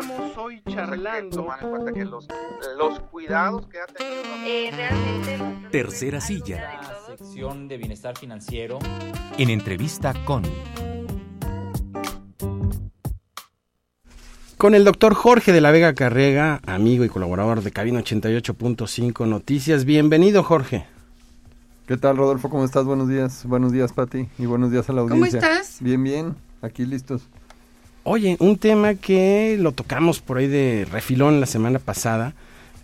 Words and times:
Estamos 0.00 0.36
hoy 0.36 0.60
charlando. 0.68 1.36
Tomar 1.36 1.62
en 1.62 1.70
cuenta 1.70 1.92
que 1.92 2.04
los, 2.04 2.26
los 2.76 2.98
cuidados 3.10 3.66
que 3.68 3.78
ha 3.78 3.86
tenido. 3.86 4.22
Eh, 4.44 4.70
realmente. 4.74 5.68
Tercera 5.70 6.20
silla. 6.20 6.80
La 6.82 7.16
sección 7.16 7.68
de 7.68 7.76
bienestar 7.76 8.18
financiero. 8.18 8.80
En 9.38 9.50
entrevista 9.50 10.12
con. 10.24 10.42
Con 14.58 14.74
el 14.74 14.84
doctor 14.84 15.14
Jorge 15.14 15.52
de 15.52 15.60
la 15.60 15.70
Vega 15.70 15.94
Carrega, 15.94 16.60
amigo 16.66 17.04
y 17.04 17.08
colaborador 17.08 17.62
de 17.62 17.70
Cabina 17.70 18.00
88.5 18.00 19.28
Noticias. 19.28 19.84
Bienvenido, 19.84 20.42
Jorge. 20.42 20.86
¿Qué 21.86 21.96
tal, 21.96 22.16
Rodolfo? 22.16 22.50
¿Cómo 22.50 22.64
estás? 22.64 22.84
Buenos 22.84 23.08
días. 23.08 23.44
Buenos 23.46 23.70
días, 23.70 23.92
Pati. 23.92 24.28
Y 24.38 24.46
buenos 24.46 24.72
días 24.72 24.88
a 24.88 24.92
la 24.92 25.02
audiencia. 25.02 25.38
¿Cómo 25.40 25.52
estás? 25.52 25.76
Bien, 25.80 26.02
bien. 26.02 26.34
Aquí 26.62 26.84
listos. 26.84 27.28
Oye, 28.04 28.36
un 28.40 28.58
tema 28.58 28.94
que 28.94 29.56
lo 29.58 29.72
tocamos 29.72 30.20
por 30.20 30.36
ahí 30.38 30.46
de 30.46 30.86
refilón 30.90 31.40
la 31.40 31.46
semana 31.46 31.78
pasada, 31.78 32.34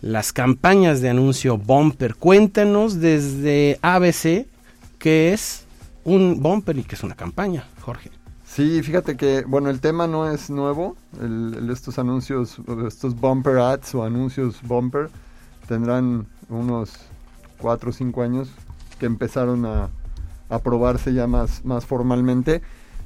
las 0.01 0.33
campañas 0.33 0.99
de 1.01 1.09
anuncio 1.09 1.57
bumper. 1.57 2.15
Cuéntanos 2.15 2.99
desde 2.99 3.77
ABC 3.83 4.47
qué 4.97 5.31
es 5.33 5.65
un 6.03 6.41
bumper 6.41 6.77
y 6.79 6.83
qué 6.83 6.95
es 6.95 7.03
una 7.03 7.15
campaña, 7.15 7.65
Jorge. 7.81 8.09
Sí, 8.45 8.81
fíjate 8.81 9.15
que, 9.15 9.43
bueno, 9.47 9.69
el 9.69 9.79
tema 9.79 10.07
no 10.07 10.29
es 10.29 10.49
nuevo. 10.49 10.97
El, 11.21 11.55
el- 11.55 11.69
estos 11.69 11.99
anuncios, 11.99 12.57
estos 12.87 13.15
bumper 13.15 13.59
ads 13.59 13.93
o 13.95 14.03
anuncios 14.03 14.61
bumper 14.63 15.09
tendrán 15.67 16.25
unos 16.49 16.93
cuatro 17.59 17.91
o 17.91 17.93
cinco 17.93 18.23
años 18.23 18.49
que 18.99 19.05
empezaron 19.05 19.65
a, 19.67 19.89
a 20.49 20.59
probarse 20.59 21.13
ya 21.13 21.27
más, 21.27 21.63
más 21.63 21.85
formalmente. 21.85 22.61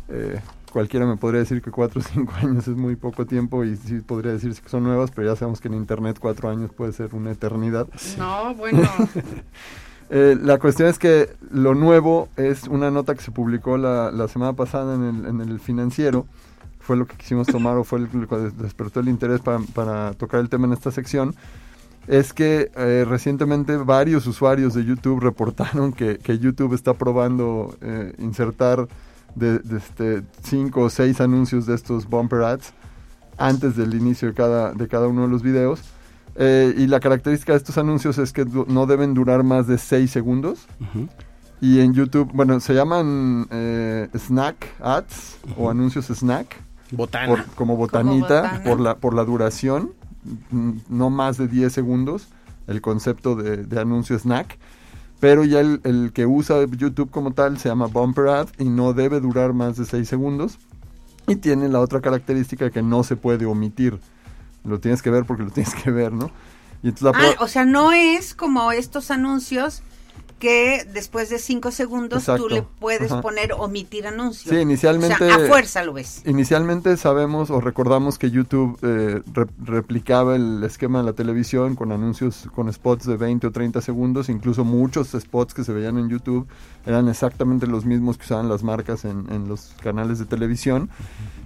Eh, 0.07 0.40
cualquiera 0.75 1.05
me 1.05 1.15
podría 1.15 1.39
decir 1.39 1.61
que 1.61 1.71
cuatro 1.71 2.02
o 2.02 2.03
cinco 2.03 2.34
años 2.43 2.67
es 2.67 2.75
muy 2.75 2.97
poco 2.97 3.25
tiempo 3.25 3.63
y 3.63 3.77
sí 3.77 4.02
podría 4.02 4.34
decirse 4.34 4.61
que 4.61 4.67
son 4.67 4.84
nuevas, 4.84 5.09
pero 5.09 5.29
ya 5.31 5.38
sabemos 5.38 5.61
que 5.61 5.70
en 5.70 5.75
Internet 5.75 6.17
cuatro 6.20 6.49
años 6.49 6.70
puede 6.75 6.91
ser 6.91 7.15
una 7.15 7.31
eternidad. 7.31 7.87
No, 8.17 8.54
bueno. 8.55 8.82
Eh, 10.12 10.37
la 10.40 10.59
cuestión 10.59 10.87
es 10.87 10.99
que 10.99 11.29
lo 11.49 11.73
nuevo 11.73 12.29
es 12.37 12.67
una 12.67 12.91
nota 12.91 13.15
que 13.15 13.23
se 13.23 13.32
publicó 13.32 13.76
la, 13.79 14.12
la 14.12 14.27
semana 14.27 14.54
pasada 14.54 14.93
en 14.93 15.04
el, 15.04 15.26
en 15.26 15.41
el 15.41 15.59
financiero. 15.59 16.27
Fue 16.79 16.95
lo 16.95 17.07
que 17.07 17.15
quisimos 17.17 17.48
tomar 17.48 17.76
o 17.77 17.84
fue 17.84 18.01
lo 18.01 18.27
que 18.27 18.35
des- 18.35 18.55
despertó 18.55 18.99
el 18.99 19.07
interés 19.10 19.41
para, 19.41 19.57
para 19.73 20.13
tocar 20.13 20.41
el 20.41 20.49
tema 20.49 20.67
en 20.67 20.73
esta 20.73 20.91
sección. 20.91 21.34
Es 22.07 22.34
que 22.34 22.70
eh, 22.76 23.04
recientemente 23.10 23.77
varios 23.77 24.27
usuarios 24.27 24.76
de 24.76 24.85
YouTube 24.85 25.21
reportaron 25.21 25.91
que, 25.91 26.20
que 26.20 26.37
YouTube 26.37 26.76
está 26.76 26.93
probando 26.93 27.76
eh, 27.82 28.13
insertar 28.20 28.87
de, 29.36 29.60
de 29.60 29.78
este, 29.78 30.24
cinco 30.44 30.82
o 30.82 30.90
seis 30.90 31.20
anuncios 31.22 31.66
de 31.66 31.76
estos 31.76 32.08
bumper 32.10 32.41
ads 32.44 32.74
antes 33.38 33.76
del 33.76 33.94
inicio 33.94 34.30
de 34.30 34.34
cada, 34.34 34.74
de 34.74 34.88
cada 34.88 35.08
uno 35.08 35.24
de 35.24 35.28
los 35.28 35.41
videos. 35.44 35.82
Eh, 36.38 36.74
y 36.78 36.88
la 36.88 37.00
característica 37.00 37.54
de 37.54 37.58
estos 37.58 37.78
anuncios 37.78 38.18
es 38.18 38.34
que 38.34 38.46
no 38.68 38.86
deben 38.86 39.13
durar 39.13 39.44
más 39.44 39.68
de 39.68 39.78
6 39.78 40.10
segundos. 40.12 40.68
Y 41.62 41.80
en 41.80 41.94
YouTube, 41.94 42.30
bueno, 42.34 42.60
se 42.60 42.74
llaman 42.74 43.48
eh, 43.52 44.10
snack 44.13 44.76
ads 44.82 45.38
o 45.58 45.70
anuncios 45.70 46.08
snack, 46.08 46.56
Botana. 46.91 47.28
por- 47.28 47.46
como 47.56 47.78
botanita, 47.78 48.41
botana. 48.41 48.63
por, 48.63 48.80
la, 48.82 48.96
por 48.98 49.13
la 49.13 49.24
duración, 49.24 49.91
no 50.90 51.10
más 51.10 51.38
de 51.38 51.48
10 51.48 51.72
segundos, 51.72 52.28
el 52.68 52.82
concepto 52.82 53.36
de, 53.36 53.58
de 53.58 53.80
anuncio 53.80 54.18
snack. 54.20 54.58
Pero 55.20 55.44
ya 55.46 55.60
el, 55.60 55.82
el 55.84 56.12
que 56.13 56.26
usa 56.26 56.66
YouTube 56.66 57.10
como 57.10 57.32
tal 57.32 57.58
se 57.58 57.70
llama 57.70 57.88
bumper 57.88 58.27
ad 58.27 58.48
y 58.58 58.66
no 58.66 58.94
debe 58.94 59.20
durar 59.20 59.54
más 59.54 59.77
de 59.77 59.85
6 59.85 60.07
segundos. 60.07 60.57
Y 61.27 61.38
tiene 61.38 61.70
la 61.70 61.80
otra 61.80 62.02
característica 62.02 62.70
que 62.70 62.82
no 62.82 63.04
se 63.04 63.16
puede 63.16 63.46
omitir. 63.46 63.99
Lo 64.63 64.80
tienes 64.80 65.02
que 65.02 65.09
ver 65.09 65.25
porque 65.25 65.44
lo 65.44 65.50
tienes 65.52 65.74
que 65.75 65.91
ver, 65.91 66.12
¿no? 66.12 66.31
Y 66.84 66.94
Ah, 67.13 67.35
o 67.40 67.47
sea, 67.47 67.66
no 67.66 67.94
es 67.94 68.35
como 68.35 68.72
estos 68.72 69.09
anuncios 69.09 69.81
que 70.40 70.86
después 70.94 71.30
de 71.30 71.40
cinco 71.40 71.72
segundos 71.72 72.19
Exacto. 72.23 72.44
tú 72.44 72.50
le 72.50 72.62
puedes 72.62 73.12
Ajá. 73.12 73.22
poner 73.22 73.53
omitir 73.53 74.06
anuncio. 74.06 74.51
Sí, 74.51 74.57
inicialmente- 74.59 75.23
O 75.23 75.28
sea, 75.28 75.35
a 75.35 75.47
fuerza 75.47 75.84
lo 75.84 75.94
ves. 75.94 76.22
Inicialmente 76.25 76.97
sabemos 76.97 77.50
o 77.50 77.62
recordamos 77.62 78.18
que 78.18 78.31
YouTube 78.31 78.78
eh, 78.81 79.22
re- 79.34 79.47
replicaba 79.63 80.35
el 80.35 80.63
esquema 80.63 81.00
de 81.00 81.06
la 81.06 81.13
televisión 81.13 81.75
con 81.75 81.91
anuncios, 81.91 82.47
con 82.53 82.72
spots 82.72 83.06
de 83.06 83.16
20 83.18 83.47
o 83.47 83.51
30 83.51 83.81
segundos, 83.81 84.28
incluso 84.29 84.63
muchos 84.66 85.09
spots 85.18 85.53
que 85.53 85.63
se 85.63 85.72
veían 85.74 85.97
en 85.97 86.09
YouTube 86.09 86.47
eran 86.85 87.07
exactamente 87.07 87.66
los 87.66 87.85
mismos 87.85 88.18
que 88.18 88.25
usaban 88.25 88.47
las 88.50 88.62
marcas 88.62 89.06
en, 89.06 89.25
en 89.31 89.47
los 89.47 89.74
canales 89.81 90.19
de 90.19 90.25
televisión. 90.25 90.90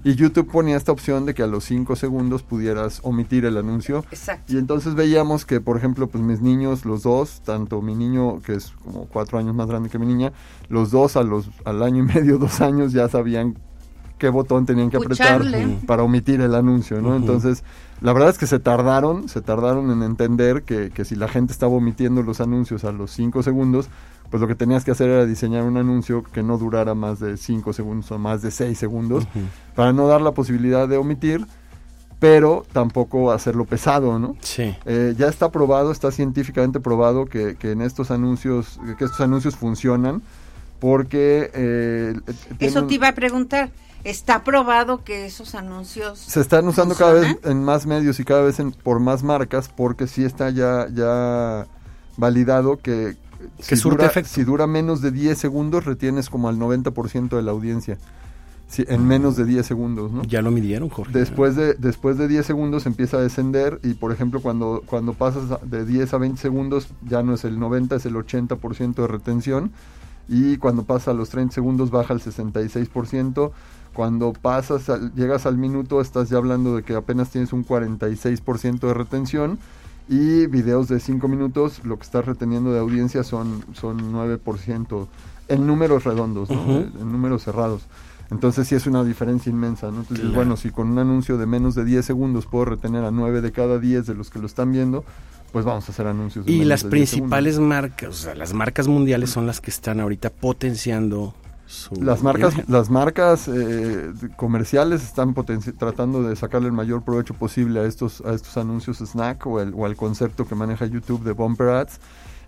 Y 0.04 0.16
YouTube 0.16 0.50
ponía 0.50 0.78
esta 0.78 0.92
opción 0.94 1.26
de 1.26 1.34
que 1.34 1.44
a 1.44 1.48
los 1.48 1.66
5 1.66 1.96
segundos 1.98 2.42
pudieras 2.44 3.00
omitir 3.04 3.46
el 3.46 3.58
anuncio. 3.58 4.06
Exacto. 4.12 4.54
Y 4.54 4.58
entonces 4.58 4.96
veíamos 4.96 5.46
que, 5.46 5.60
por 5.62 5.78
ejemplo, 5.78 6.08
pues 6.08 6.24
mis 6.24 6.42
niños, 6.42 6.86
los 6.86 7.04
dos, 7.04 7.42
tanto 7.46 7.82
mi 7.82 7.96
niño, 7.96 8.42
que 8.42 8.54
es 8.56 8.74
como 8.84 9.06
cuatro 9.06 9.38
años 9.38 9.56
más 9.56 9.68
grande 9.68 9.90
que 9.90 10.00
mi 10.00 10.06
niña, 10.06 10.32
los 10.68 10.92
dos 10.92 11.16
a 11.16 11.24
los, 11.24 11.50
al 11.66 11.84
año 11.84 12.04
y 12.04 12.08
medio, 12.08 12.38
dos 12.40 12.62
años, 12.62 12.92
ya 12.92 13.08
sabían 13.10 13.58
qué 14.18 14.30
botón 14.30 14.66
tenían 14.66 14.90
que 14.90 14.98
apretar 14.98 15.40
Pucharle. 15.40 15.78
para 15.88 16.04
omitir 16.04 16.42
el 16.42 16.54
anuncio, 16.54 17.02
¿no? 17.02 17.16
Entonces, 17.16 17.64
la 18.02 18.12
verdad 18.12 18.30
es 18.30 18.38
que 18.38 18.48
se 18.48 18.60
tardaron, 18.60 19.30
se 19.30 19.42
tardaron 19.42 19.90
en 19.92 20.04
entender 20.04 20.64
que, 20.64 20.92
que 20.92 21.06
si 21.06 21.16
la 21.16 21.30
gente 21.30 21.54
estaba 21.54 21.72
omitiendo 21.72 22.22
los 22.22 22.42
anuncios 22.42 22.84
a 22.84 22.92
los 22.92 23.12
cinco 23.12 23.44
segundos, 23.44 23.90
pues 24.30 24.42
lo 24.42 24.48
que 24.48 24.56
tenías 24.56 24.86
que 24.86 24.92
hacer 24.92 25.10
era 25.10 25.26
diseñar 25.26 25.64
un 25.64 25.78
anuncio 25.78 26.24
que 26.24 26.44
no 26.44 26.58
durara 26.58 26.94
más 26.94 27.20
de 27.20 27.38
cinco 27.38 27.74
segundos 27.74 28.12
o 28.12 28.20
más 28.20 28.42
de 28.42 28.52
seis 28.52 28.78
segundos, 28.78 29.26
para 29.76 29.94
no 29.94 30.08
dar 30.08 30.22
la 30.22 30.34
posibilidad 30.34 30.88
de 30.88 30.98
omitir, 30.98 31.48
pero 32.20 32.66
tampoco 32.74 33.32
hacerlo 33.32 33.66
pesado, 33.66 34.20
¿no? 34.20 34.36
Sí. 34.42 34.76
Eh, 34.86 35.16
ya 35.18 35.28
está 35.28 35.50
probado, 35.52 35.92
está 35.92 36.12
científicamente 36.12 36.80
probado 36.80 37.26
que, 37.26 37.56
que 37.56 37.72
en 37.72 37.82
estos 37.82 38.12
anuncios, 38.12 38.80
que 38.98 39.06
estos 39.06 39.22
anuncios 39.22 39.56
funcionan 39.56 40.22
porque 40.80 41.50
eh, 41.54 42.14
Eso 42.28 42.36
tienen- 42.58 42.88
te 42.88 42.94
iba 42.96 43.08
a 43.10 43.16
preguntar. 43.16 43.70
¿Está 44.06 44.46
probado 44.46 45.04
que 45.04 45.26
esos 45.26 45.56
anuncios 45.56 46.20
se 46.20 46.40
están 46.40 46.66
usando 46.70 46.96
cada 46.96 47.14
vez 47.14 47.38
en 47.44 47.62
más 47.66 47.86
medios 47.86 48.18
y 48.22 48.24
cada 48.24 48.42
vez 48.44 48.58
en- 48.62 48.72
por 48.72 49.02
más 49.02 49.24
marcas 49.24 49.68
porque 49.68 50.08
sí 50.08 50.24
está 50.24 50.50
ya, 50.52 50.88
ya 50.94 51.68
validado 52.16 52.78
que, 52.78 53.18
Que 53.68 53.76
surte 53.76 53.98
dura, 53.98 54.06
efecto. 54.10 54.30
si 54.34 54.44
dura 54.46 54.68
menos 54.68 55.02
de 55.02 55.12
10 55.12 55.38
segundos 55.38 55.84
retienes 55.84 56.30
como 56.30 56.48
al 56.48 56.58
90% 56.58 57.36
de 57.36 57.42
la 57.44 57.52
audiencia. 57.52 57.98
Sí, 58.70 58.86
en 58.88 59.08
menos 59.08 59.36
de 59.36 59.46
10 59.46 59.66
segundos, 59.66 60.12
¿no? 60.12 60.22
Ya 60.24 60.44
lo 60.44 60.52
midieron, 60.52 60.90
Jorge. 60.90 61.12
Después 61.12 61.56
de, 61.56 61.74
después 61.74 62.20
de 62.20 62.28
10 62.28 62.46
segundos 62.46 62.86
empieza 62.86 63.18
a 63.18 63.22
descender 63.22 63.80
y 63.84 63.96
por 63.96 64.12
ejemplo 64.12 64.42
cuando, 64.42 64.84
cuando 64.86 65.14
pasas 65.14 65.44
de 65.68 65.86
10 65.86 66.14
a 66.14 66.18
20 66.20 66.40
segundos 66.40 66.88
ya 67.10 67.24
no 67.24 67.34
es 67.34 67.44
el 67.46 67.60
90, 67.60 67.96
es 67.96 68.06
el 68.06 68.14
80% 68.14 68.94
de 68.94 69.08
retención 69.08 69.72
y 70.28 70.58
cuando 70.58 70.84
pasa 70.84 71.10
a 71.10 71.14
los 71.16 71.30
30 71.30 71.52
segundos 71.56 71.90
baja 71.90 72.14
al 72.14 72.22
66%, 72.22 73.52
cuando 73.94 74.34
pasas 74.34 74.88
al- 74.90 75.14
llegas 75.16 75.48
al 75.48 75.58
minuto 75.58 76.00
estás 76.00 76.30
ya 76.30 76.38
hablando 76.38 76.76
de 76.76 76.84
que 76.84 76.94
apenas 76.96 77.32
tienes 77.32 77.52
un 77.54 77.66
46% 77.66 78.80
de 78.88 78.94
retención 78.94 79.58
y 80.08 80.46
videos 80.48 80.88
de 80.88 81.00
5 81.00 81.28
minutos 81.28 81.82
lo 81.84 81.98
que 81.98 82.04
estás 82.04 82.26
reteniendo 82.26 82.72
de 82.72 82.80
audiencia 82.80 83.24
son, 83.24 83.64
son 83.74 84.12
9% 84.14 85.08
en 85.48 85.66
números 85.66 86.04
redondos, 86.04 86.50
¿no? 86.52 86.62
Ujú. 86.62 86.72
en 87.02 87.12
números 87.12 87.44
cerrados. 87.44 87.82
Entonces 88.32 88.68
sí 88.68 88.76
es 88.76 88.86
una 88.86 89.04
diferencia 89.04 89.50
inmensa, 89.50 89.88
¿no? 89.92 90.02
Entonces, 90.02 90.20
Claro. 90.20 90.36
bueno, 90.36 90.58
si 90.58 90.70
con 90.70 90.90
un 90.90 91.00
anuncio 91.00 91.38
de 91.38 91.46
menos 91.48 91.74
de 91.76 91.84
10 91.86 92.06
segundos 92.06 92.46
puedo 92.46 92.66
retener 92.66 93.04
a 93.04 93.12
9 93.12 93.42
de 93.42 93.52
cada 93.52 93.80
10 93.80 94.06
de 94.06 94.14
los 94.14 94.30
que 94.30 94.38
lo 94.40 94.46
están 94.46 94.72
viendo, 94.72 95.04
pues 95.52 95.66
vamos 95.66 95.90
a 95.90 95.92
hacer 95.92 96.06
anuncios. 96.06 96.46
de 96.46 96.52
Y 96.52 96.64
las 96.64 96.84
de 96.84 96.90
10 96.90 96.92
principales 96.92 97.58
marcas, 97.60 98.10
o 98.10 98.14
sea, 98.14 98.36
las 98.36 98.54
marcas 98.54 98.88
mundiales 98.88 99.32
son 99.32 99.48
las 99.48 99.62
que 99.62 99.72
están 99.72 100.00
ahorita 100.00 100.30
potenciando 100.30 101.34
su... 101.66 101.96
Las 101.96 102.22
marcas, 102.24 102.54
imagen. 102.54 102.72
las 102.74 102.90
marcas 102.92 103.48
eh, 103.48 104.12
comerciales 104.38 105.04
están 105.04 105.34
tratando 105.78 106.22
de 106.24 106.36
sacarle 106.36 106.68
el 106.68 106.74
mayor 106.74 107.04
provecho 107.04 107.34
posible 107.34 107.80
a 107.80 107.84
estos, 107.86 108.22
a 108.22 108.34
estos 108.34 108.58
anuncios 108.58 108.98
snack 109.00 109.46
o, 109.48 109.60
el- 109.60 109.74
o 109.76 109.86
al 109.86 109.96
concepto 109.96 110.48
que 110.48 110.54
maneja 110.56 110.86
YouTube 110.86 111.24
de 111.24 111.32
bumper 111.32 111.70
ads. 111.70 112.00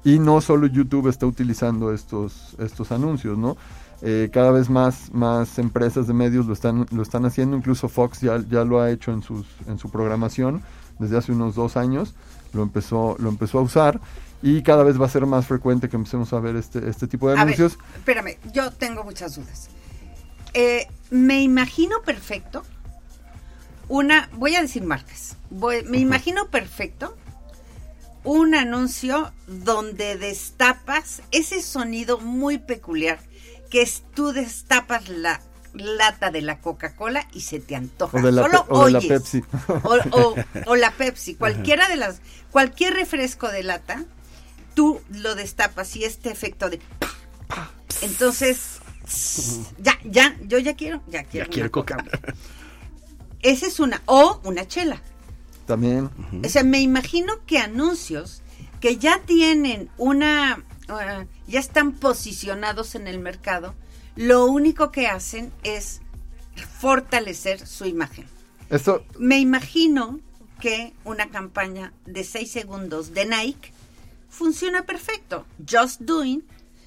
Y 0.04 0.18
no 0.18 0.42
solo 0.42 0.66
YouTube 0.66 1.07
está 1.07 1.27
utilizando 1.27 1.94
estos, 1.94 2.56
estos 2.57 2.92
anuncios, 2.92 3.38
¿no? 3.38 3.57
Eh, 4.03 4.30
cada 4.33 4.51
vez 4.51 4.69
más, 4.69 5.12
más 5.13 5.59
empresas 5.59 6.07
de 6.07 6.13
medios 6.13 6.48
lo 6.48 6.53
están, 6.53 6.88
lo 6.92 7.03
están 7.03 7.25
haciendo, 7.25 7.56
incluso 7.56 7.88
Fox 7.88 8.21
ya, 8.21 8.44
ya 8.50 8.63
lo 8.63 8.81
ha 8.81 8.89
hecho 8.89 9.12
en, 9.12 9.21
sus, 9.21 9.45
en 9.68 9.77
su 9.77 9.89
programación 9.92 10.63
desde 10.98 11.18
hace 11.18 11.31
unos 11.31 11.53
dos 11.56 11.77
años, 11.77 12.15
lo 12.53 12.63
empezó, 12.63 13.15
lo 13.19 13.30
empezó 13.30 13.59
a 13.59 13.62
usar 13.62 14.00
y 14.42 14.63
cada 14.63 14.83
vez 14.83 15.00
va 15.00 15.06
a 15.06 15.09
ser 15.09 15.25
más 15.27 15.45
frecuente 15.45 15.88
que 15.88 15.95
empecemos 15.98 16.33
a 16.33 16.39
ver 16.39 16.56
este, 16.56 16.89
este 16.89 17.07
tipo 17.07 17.27
de 17.27 17.33
A 17.33 17.45
ver, 17.45 17.53
anuncios. 17.56 17.77
espérame, 17.95 18.38
yo 18.53 18.71
tengo 18.71 19.03
muchas 19.03 19.36
dudas. 19.36 19.69
Eh, 20.53 20.88
me 21.12 21.42
imagino 21.42 22.01
perfecto 22.03 22.63
una, 23.88 24.30
voy 24.33 24.56
a 24.56 24.62
decir 24.62 24.83
marcas, 24.83 25.38
voy- 25.50 25.83
me 25.83 25.98
imagino 26.00 26.48
perfecto 26.50 27.15
un 28.24 28.56
anuncio 28.56 29.31
donde 29.48 30.18
destapas 30.18 31.21
ese 31.31 31.62
sonido 31.62 32.19
muy 32.19 32.57
peculiar, 32.57 33.19
que 33.71 33.81
es 33.81 34.03
tú 34.13 34.31
destapas 34.33 35.09
la 35.09 35.41
lata 35.73 36.29
de 36.29 36.41
la 36.41 36.59
Coca-Cola 36.59 37.25
y 37.33 37.41
se 37.41 37.59
te 37.59 37.75
antoja. 37.75 38.18
O 38.18 38.21
de 38.21 38.31
la, 38.31 38.41
Solo 38.44 38.65
pe- 38.65 38.73
o 38.73 38.85
de 38.85 38.91
la. 38.91 39.00
Pepsi. 39.01 39.44
O, 39.83 39.97
o- 40.12 40.35
o 40.68 40.75
la 40.75 40.91
Pepsi, 40.91 41.33
cualquiera 41.35 41.88
de 41.89 41.95
las, 41.95 42.21
cualquier 42.51 42.94
refresco 42.94 43.47
de 43.50 43.63
lata, 43.63 44.03
tú 44.75 45.01
lo 45.09 45.33
destapas 45.33 45.95
y 45.95 46.03
este 46.03 46.29
efecto 46.29 46.69
de 46.69 46.79
entonces 48.01 48.79
ya, 49.79 49.97
ya, 50.06 50.38
yo 50.47 50.57
ya 50.59 50.75
quiero, 50.75 51.01
ya 51.07 51.24
quiero, 51.24 51.71
coca. 51.71 51.97
Coca. 51.97 52.06
Esa 53.41 53.67
es 53.67 53.79
una, 53.79 54.01
o 54.06 54.39
una 54.44 54.67
chela. 54.67 55.01
También. 55.65 56.09
O 56.45 56.50
sea, 56.50 56.63
me 56.63 56.79
imagino 56.81 57.33
que 57.45 57.59
anuncios 57.59 58.41
que 58.79 58.97
ya 58.97 59.19
tienen 59.25 59.89
una, 59.97 60.63
uh, 60.89 61.25
ya 61.48 61.60
están 61.60 61.94
posicionados 61.94 62.95
en 62.95 63.07
el 63.07 63.19
mercado, 63.19 63.75
lo 64.16 64.45
único 64.45 64.92
que 64.92 65.07
hacen 65.07 65.51
es 65.63 66.01
fortalecer 66.80 67.66
su 67.66 67.86
imagen. 67.86 68.25
Esto, 68.69 69.06
Me 69.18 69.39
imagino 69.39 70.19
que 70.60 70.94
una 71.04 71.30
campaña 71.30 71.94
de 72.06 72.24
6 72.24 72.51
segundos 72.51 73.13
de 73.13 73.25
Nike 73.25 73.72
funciona 74.30 74.86
perfecto. 74.86 75.45
Just 75.69 76.01
Doing, 76.01 76.44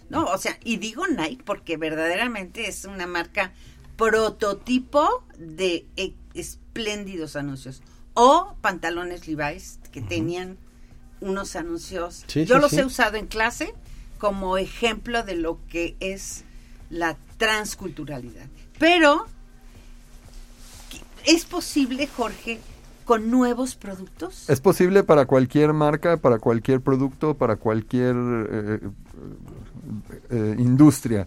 ¿no? 0.08 0.24
O 0.26 0.38
sea, 0.38 0.58
y 0.64 0.76
digo 0.76 1.06
Nike 1.06 1.42
porque 1.44 1.76
verdaderamente 1.76 2.68
es 2.68 2.84
una 2.84 3.06
marca 3.06 3.52
prototipo 3.96 5.24
de 5.36 5.86
e- 5.96 6.14
espléndidos 6.34 7.36
anuncios. 7.36 7.82
O 8.14 8.54
pantalones 8.60 9.26
Levi's 9.26 9.78
que 9.92 10.00
tenían 10.00 10.56
unos 11.20 11.56
anuncios. 11.56 12.24
Sí, 12.28 12.44
Yo 12.44 12.56
sí, 12.56 12.60
los 12.62 12.70
sí. 12.70 12.78
he 12.80 12.84
usado 12.84 13.16
en 13.16 13.26
clase 13.26 13.74
como 14.24 14.56
ejemplo 14.56 15.22
de 15.22 15.36
lo 15.36 15.58
que 15.68 15.96
es 16.00 16.44
la 16.88 17.14
transculturalidad. 17.36 18.46
Pero 18.78 19.26
¿Es 21.26 21.44
posible, 21.44 22.06
Jorge, 22.06 22.58
con 23.04 23.30
nuevos 23.30 23.74
productos? 23.76 24.48
Es 24.48 24.60
posible 24.60 25.02
para 25.04 25.26
cualquier 25.26 25.74
marca, 25.74 26.16
para 26.16 26.38
cualquier 26.38 26.80
producto, 26.80 27.34
para 27.34 27.56
cualquier 27.56 28.14
eh, 28.16 28.80
eh, 30.30 30.54
industria. 30.58 31.26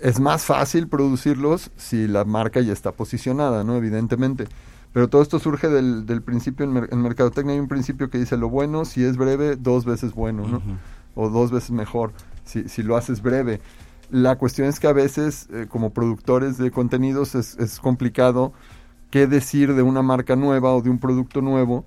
Es 0.00 0.18
más 0.20 0.44
fácil 0.44 0.88
producirlos 0.88 1.70
si 1.76 2.08
la 2.08 2.24
marca 2.24 2.60
ya 2.60 2.72
está 2.72 2.90
posicionada, 2.92 3.62
¿no? 3.64 3.76
Evidentemente. 3.76 4.46
Pero 4.92 5.08
todo 5.08 5.22
esto 5.22 5.38
surge 5.38 5.68
del, 5.68 6.06
del 6.06 6.22
principio 6.22 6.64
en, 6.64 6.72
mer- 6.72 6.88
en 6.90 7.02
mercadotecnia. 7.02 7.54
Hay 7.54 7.60
un 7.60 7.68
principio 7.68 8.08
que 8.10 8.18
dice 8.18 8.36
lo 8.36 8.48
bueno, 8.48 8.84
si 8.84 9.04
es 9.04 9.16
breve, 9.16 9.56
dos 9.56 9.84
veces 9.84 10.12
bueno, 10.12 10.46
¿no? 10.48 10.62
O 11.16 11.28
dos 11.30 11.50
veces 11.50 11.72
mejor, 11.72 12.12
si, 12.44 12.68
si 12.68 12.84
lo 12.84 12.96
haces 12.96 13.20
breve. 13.22 13.60
La 14.10 14.36
cuestión 14.36 14.68
es 14.68 14.78
que 14.78 14.86
a 14.86 14.92
veces, 14.92 15.48
eh, 15.52 15.66
como 15.68 15.90
productores 15.90 16.58
de 16.58 16.70
contenidos, 16.70 17.34
es, 17.34 17.56
es 17.58 17.80
complicado 17.80 18.52
qué 19.10 19.26
decir 19.26 19.74
de 19.74 19.82
una 19.82 20.02
marca 20.02 20.36
nueva 20.36 20.72
o 20.74 20.82
de 20.82 20.90
un 20.90 20.98
producto 20.98 21.40
nuevo 21.40 21.84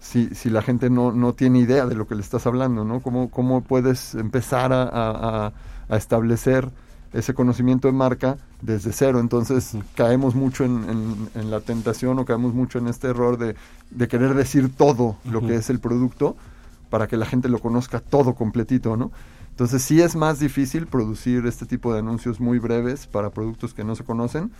si, 0.00 0.28
si 0.34 0.48
la 0.48 0.62
gente 0.62 0.88
no, 0.90 1.12
no 1.12 1.34
tiene 1.34 1.58
idea 1.58 1.84
de 1.86 1.94
lo 1.94 2.06
que 2.06 2.14
le 2.14 2.22
estás 2.22 2.46
hablando, 2.46 2.84
¿no? 2.84 3.00
¿Cómo, 3.00 3.30
cómo 3.30 3.62
puedes 3.62 4.14
empezar 4.14 4.72
a, 4.72 4.82
a- 4.84 5.52
establecer 5.96 6.68
ese 7.12 7.32
conocimiento 7.34 7.88
de 7.88 7.92
marca 7.92 8.36
desde 8.62 8.92
cero? 8.92 9.18
Entonces 9.20 9.76
caemos 9.94 10.34
mucho 10.34 10.64
en, 10.64 10.84
en- 10.88 11.28
en 11.34 11.50
la 11.50 11.60
tentación 11.60 12.18
o 12.18 12.24
caemos 12.24 12.54
mucho 12.54 12.78
en 12.78 12.86
este 12.88 13.08
error 13.08 13.38
de, 13.38 13.56
de 13.90 14.08
querer 14.08 14.34
decir 14.34 14.70
todo 14.74 15.16
lo 15.24 15.40
que 15.40 15.56
es 15.56 15.70
el 15.70 15.80
producto 15.80 16.36
para 16.90 17.06
que 17.06 17.16
la 17.16 17.26
gente 17.26 17.48
lo 17.48 17.58
conozca 17.58 18.00
todo 18.00 18.34
completito, 18.34 18.96
¿no? 18.96 19.10
Entonces 19.50 19.82
sí 19.82 20.00
es 20.00 20.14
más 20.14 20.38
difícil 20.38 20.86
producir 20.86 21.44
este 21.46 21.66
tipo 21.66 21.92
de 21.92 21.98
anuncios 21.98 22.38
muy 22.40 22.58
breves 22.58 23.06
para 23.06 23.30
productos 23.30 23.74
que 23.74 23.84
no 23.84 23.96
se 23.96 24.04
conocen, 24.04 24.52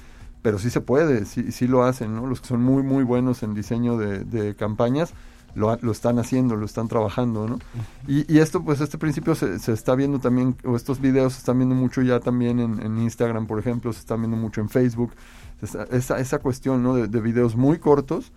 pero 0.42 0.58
sí 0.58 0.70
se 0.70 0.80
puede, 0.80 1.24
sí, 1.24 1.52
sí 1.52 1.66
lo 1.66 1.84
hacen, 1.84 2.14
¿no? 2.14 2.26
Los 2.26 2.40
que 2.40 2.48
son 2.48 2.62
muy, 2.62 2.82
muy 2.82 3.04
buenos 3.04 3.42
en 3.42 3.54
diseño 3.54 3.96
de, 3.96 4.24
de 4.24 4.54
campañas 4.54 5.14
lo, 5.54 5.76
lo 5.80 5.92
están 5.92 6.18
haciendo, 6.18 6.56
lo 6.56 6.66
están 6.66 6.88
trabajando, 6.88 7.46
¿no? 7.46 7.58
Y, 8.06 8.32
y 8.32 8.38
esto, 8.38 8.62
pues 8.62 8.80
este 8.80 8.98
principio 8.98 9.34
se, 9.34 9.58
se 9.58 9.72
está 9.72 9.94
viendo 9.94 10.18
también, 10.18 10.56
o 10.64 10.76
estos 10.76 11.00
videos 11.00 11.34
se 11.34 11.40
están 11.40 11.58
viendo 11.58 11.74
mucho 11.74 12.02
ya 12.02 12.20
también 12.20 12.60
en, 12.60 12.80
en 12.82 12.98
Instagram, 12.98 13.46
por 13.46 13.58
ejemplo, 13.58 13.92
se 13.92 14.00
están 14.00 14.20
viendo 14.20 14.36
mucho 14.36 14.60
en 14.60 14.68
Facebook, 14.68 15.12
esa, 15.62 15.84
esa, 15.84 16.18
esa 16.18 16.38
cuestión, 16.38 16.82
¿no? 16.82 16.94
De, 16.94 17.08
de 17.08 17.20
videos 17.20 17.56
muy 17.56 17.78
cortos 17.78 18.32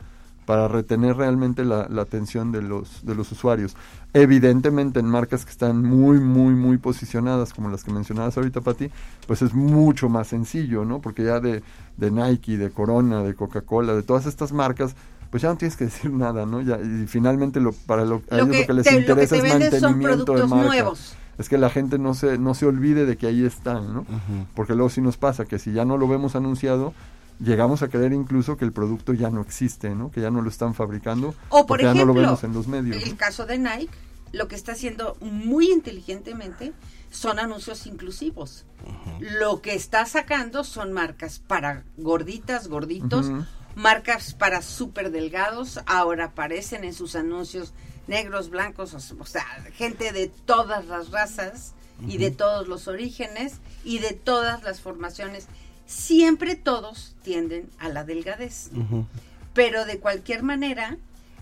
para 0.46 0.68
retener 0.68 1.16
realmente 1.18 1.64
la, 1.64 1.88
la 1.90 2.02
atención 2.02 2.52
de 2.52 2.62
los, 2.62 3.06
de 3.06 3.16
los 3.16 3.32
usuarios. 3.32 3.76
Evidentemente 4.14 5.00
en 5.00 5.06
marcas 5.06 5.46
que 5.46 5.52
están 5.52 5.82
muy, 5.84 6.20
muy, 6.20 6.54
muy 6.54 6.78
posicionadas, 6.78 7.54
como 7.54 7.70
las 7.70 7.84
que 7.84 7.92
mencionabas 7.94 8.36
ahorita, 8.38 8.62
Pati, 8.62 8.90
pues 9.28 9.42
es 9.42 9.54
mucho 9.54 10.10
más 10.10 10.28
sencillo, 10.28 10.84
¿no? 10.84 11.00
Porque 11.00 11.24
ya 11.24 11.40
de, 11.40 11.64
de 11.98 12.12
Nike, 12.12 12.58
de 12.58 12.70
Corona, 12.72 13.24
de 13.24 13.34
Coca-Cola, 13.36 13.94
de 13.96 14.04
todas 14.04 14.26
estas 14.26 14.52
marcas, 14.52 14.96
pues 15.30 15.44
ya 15.44 15.50
no 15.50 15.56
tienes 15.58 15.78
que 15.78 15.86
decir 15.92 16.12
nada, 16.12 16.46
¿no? 16.46 16.62
Ya, 16.62 16.78
y 16.82 17.06
finalmente 17.08 17.60
lo, 17.62 17.72
para 17.72 18.04
lo, 18.04 18.22
a 18.30 18.38
Lo 18.38 18.44
ellos 18.44 18.50
que 18.58 18.62
lo 18.62 18.68
que 18.68 18.74
les 18.74 18.84
te- 18.86 18.92
lo 18.92 18.98
que 18.98 19.02
interesa 19.02 19.36
te 19.36 19.42
es 19.48 19.80
son 19.80 19.92
mantenimiento 19.92 20.34
de 20.34 20.46
marca. 20.48 20.66
nuevos. 20.66 21.16
Es 21.38 21.48
que 21.48 21.58
la 21.58 21.70
gente 21.70 21.98
no 21.98 22.14
se, 22.14 22.38
no 22.38 22.54
se 22.54 22.66
olvide 22.66 23.06
de 23.06 23.16
que 23.18 23.28
ahí 23.28 23.46
están, 23.46 23.94
¿no? 23.94 24.06
Porque 24.54 24.74
luego 24.76 24.90
sí 24.90 25.02
nos 25.02 25.16
pasa 25.18 25.46
que 25.46 25.58
si 25.58 25.72
ya 25.72 25.86
no 25.86 25.98
lo 25.98 26.08
vemos 26.08 26.36
anunciado, 26.36 26.94
llegamos 27.44 27.82
a 27.82 27.88
creer 27.90 28.14
incluso 28.14 28.58
que 28.58 28.66
el 28.66 28.72
producto 28.72 29.14
ya 29.14 29.30
no 29.30 29.42
existe, 29.42 29.90
¿no? 29.96 30.12
Que 30.12 30.22
ya 30.22 30.32
no 30.32 30.42
lo 30.42 30.50
están 30.50 30.74
fabricando, 30.74 31.36
O 31.50 31.60
por 31.60 31.68
porque 31.68 31.84
ya 31.84 31.92
ejemplo, 31.92 32.14
no 32.14 32.20
lo 32.20 32.26
vemos 32.26 32.44
en 32.44 32.54
los 32.54 32.68
medios. 32.68 33.02
el 33.02 33.10
¿no? 33.12 33.18
caso 33.18 33.46
de 33.46 33.58
Nike, 33.58 33.90
lo 34.32 34.48
que 34.48 34.56
está 34.56 34.74
haciendo 34.74 35.18
muy 35.20 35.72
inteligentemente 35.72 36.74
son 37.10 37.40
anuncios 37.40 37.86
inclusivos. 37.88 38.66
Lo 39.20 39.62
que 39.62 39.76
está 39.76 40.06
sacando 40.06 40.64
son 40.64 40.94
marcas 40.94 41.40
para 41.40 41.84
gorditas, 41.98 42.68
gorditos, 42.70 43.30
marcas 43.76 44.34
para 44.34 44.62
súper 44.62 45.12
delgados. 45.12 45.82
Ahora 45.86 46.26
aparecen 46.26 46.84
en 46.86 46.94
sus 46.94 47.16
anuncios 47.16 47.74
negros, 48.08 48.50
blancos, 48.50 48.94
o, 48.94 49.22
o 49.22 49.26
sea, 49.26 49.46
gente 49.74 50.12
de 50.14 50.28
todas 50.28 50.86
las 50.86 51.12
razas 51.12 51.74
y 52.08 52.18
de 52.18 52.32
todos 52.32 52.68
los 52.68 52.88
orígenes 52.88 53.60
y 53.84 54.00
de 54.00 54.14
todas 54.14 54.64
las 54.64 54.80
formaciones. 54.80 55.48
Siempre 55.92 56.56
todos 56.56 57.16
tienden 57.22 57.70
a 57.78 57.90
la 57.90 58.04
delgadez 58.04 58.72
pero 59.54 59.86
de 59.86 60.00
cualquier 60.00 60.44
manera, 60.44 60.98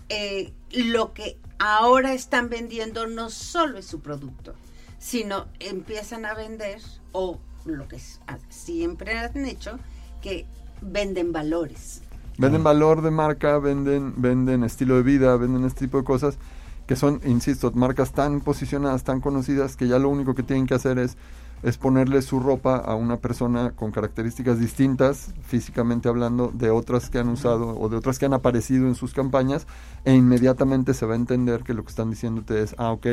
eh, 0.08 0.52
lo 0.72 1.12
que 1.12 1.38
ahora 1.58 2.12
están 2.12 2.48
vendiendo 2.48 3.06
no 3.06 3.30
solo 3.30 3.78
es 3.78 3.86
su 3.86 4.00
producto, 4.00 4.54
sino 4.98 5.46
empiezan 5.60 6.24
a 6.24 6.34
vender, 6.34 6.80
o 7.12 7.38
lo 7.64 7.86
que 7.88 7.98
ah, 8.26 8.38
siempre 8.48 9.16
han 9.18 9.44
hecho, 9.44 9.78
que 10.20 10.46
venden 10.80 11.32
valores. 11.32 12.02
Venden 12.38 12.64
valor 12.64 13.02
de 13.02 13.10
marca, 13.10 13.58
venden, 13.58 14.14
venden 14.16 14.64
estilo 14.64 14.96
de 14.96 15.02
vida, 15.02 15.36
venden 15.36 15.64
este 15.64 15.80
tipo 15.80 15.98
de 15.98 16.04
cosas 16.04 16.38
que 16.86 16.96
son, 16.96 17.20
insisto, 17.24 17.70
marcas 17.72 18.12
tan 18.12 18.40
posicionadas, 18.40 19.04
tan 19.04 19.20
conocidas, 19.20 19.76
que 19.76 19.86
ya 19.86 19.98
lo 19.98 20.08
único 20.08 20.34
que 20.34 20.42
tienen 20.42 20.66
que 20.66 20.74
hacer 20.74 20.98
es, 20.98 21.16
es 21.62 21.76
ponerle 21.76 22.22
su 22.22 22.40
ropa 22.40 22.76
a 22.76 22.94
una 22.94 23.18
persona 23.18 23.72
con 23.72 23.90
características 23.90 24.58
distintas, 24.58 25.34
físicamente 25.42 26.08
hablando, 26.08 26.50
de 26.54 26.70
otras 26.70 27.10
que 27.10 27.18
han 27.18 27.28
usado 27.28 27.78
o 27.78 27.88
de 27.88 27.96
otras 27.96 28.18
que 28.18 28.26
han 28.26 28.34
aparecido 28.34 28.86
en 28.86 28.94
sus 28.94 29.12
campañas, 29.12 29.66
e 30.04 30.14
inmediatamente 30.14 30.94
se 30.94 31.06
va 31.06 31.14
a 31.14 31.16
entender 31.16 31.62
que 31.62 31.74
lo 31.74 31.82
que 31.82 31.90
están 31.90 32.10
diciéndote 32.10 32.62
es, 32.62 32.74
ah, 32.78 32.92
ok, 32.92 33.06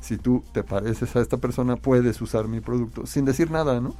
si 0.00 0.18
tú 0.18 0.44
te 0.52 0.62
pareces 0.62 1.16
a 1.16 1.20
esta 1.20 1.38
persona, 1.38 1.76
puedes 1.76 2.20
usar 2.20 2.46
mi 2.46 2.60
producto, 2.60 3.06
sin 3.06 3.24
decir 3.24 3.50
nada, 3.50 3.80
¿no? 3.80 3.94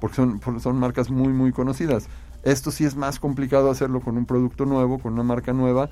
Porque 0.00 0.16
son, 0.16 0.40
son 0.60 0.78
marcas 0.78 1.10
muy, 1.10 1.28
muy 1.28 1.52
conocidas. 1.52 2.08
Esto 2.42 2.70
sí 2.70 2.84
es 2.84 2.96
más 2.96 3.20
complicado 3.20 3.70
hacerlo 3.70 4.00
con 4.00 4.16
un 4.16 4.24
producto 4.24 4.64
nuevo, 4.64 4.98
con 4.98 5.12
una 5.12 5.22
marca 5.22 5.52
nueva, 5.52 5.90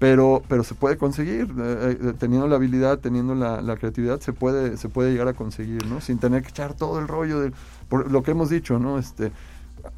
pero, 0.00 0.42
pero 0.48 0.64
se 0.64 0.74
puede 0.74 0.96
conseguir, 0.96 1.54
eh, 1.58 1.98
eh, 2.00 2.14
teniendo 2.18 2.48
la 2.48 2.56
habilidad, 2.56 2.98
teniendo 3.00 3.34
la, 3.34 3.60
la 3.60 3.76
creatividad, 3.76 4.18
se 4.20 4.32
puede, 4.32 4.78
se 4.78 4.88
puede 4.88 5.12
llegar 5.12 5.28
a 5.28 5.34
conseguir, 5.34 5.86
¿no? 5.86 6.00
Sin 6.00 6.18
tener 6.18 6.42
que 6.42 6.48
echar 6.48 6.72
todo 6.74 6.98
el 6.98 7.06
rollo 7.06 7.38
de, 7.38 7.52
por 7.88 8.10
lo 8.10 8.22
que 8.22 8.30
hemos 8.30 8.48
dicho, 8.48 8.78
¿no? 8.78 8.98
Este, 8.98 9.30